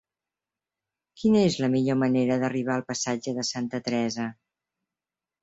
[1.23, 4.27] Quina és la millor manera d'arribar al passatge de Santa Teresa?